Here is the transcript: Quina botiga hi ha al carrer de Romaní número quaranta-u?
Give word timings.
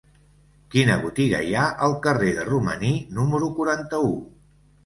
Quina 0.75 0.95
botiga 1.03 1.41
hi 1.49 1.53
ha 1.59 1.67
al 1.89 1.95
carrer 2.07 2.31
de 2.39 2.47
Romaní 2.49 2.91
número 3.19 3.55
quaranta-u? 3.61 4.13